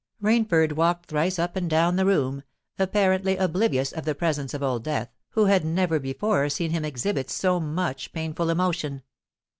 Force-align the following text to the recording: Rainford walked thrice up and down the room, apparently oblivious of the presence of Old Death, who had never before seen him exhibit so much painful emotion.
Rainford 0.19 0.71
walked 0.73 1.05
thrice 1.09 1.37
up 1.37 1.55
and 1.55 1.69
down 1.69 1.95
the 1.95 2.07
room, 2.07 2.41
apparently 2.79 3.37
oblivious 3.37 3.91
of 3.91 4.03
the 4.03 4.15
presence 4.15 4.51
of 4.55 4.63
Old 4.63 4.83
Death, 4.83 5.11
who 5.33 5.45
had 5.45 5.63
never 5.63 5.99
before 5.99 6.49
seen 6.49 6.71
him 6.71 6.83
exhibit 6.83 7.29
so 7.29 7.59
much 7.59 8.11
painful 8.11 8.49
emotion. 8.49 9.03